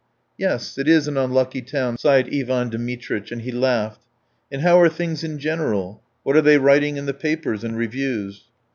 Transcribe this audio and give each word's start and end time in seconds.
"Yes, 0.35 0.79
it 0.79 0.87
is 0.87 1.07
an 1.07 1.15
unlucky 1.15 1.61
town," 1.61 1.95
sighed 1.95 2.27
Ivan 2.33 2.69
Dmitritch, 2.71 3.31
and 3.31 3.43
he 3.43 3.51
laughed. 3.51 4.01
"And 4.51 4.63
how 4.63 4.79
are 4.79 4.89
things 4.89 5.23
in 5.23 5.37
general? 5.37 6.01
What 6.23 6.35
are 6.35 6.41
they 6.41 6.57
writing 6.57 6.97
in 6.97 7.05
the 7.05 7.13
papers 7.13 7.63
and 7.63 7.77
reviews?" 7.77 8.45